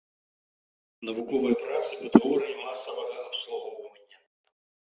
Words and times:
Навуковыя 1.09 1.55
працы 1.65 1.91
па 2.01 2.07
тэорыі 2.15 2.57
масавага 2.65 3.15
абслугоўвання. 3.29 4.17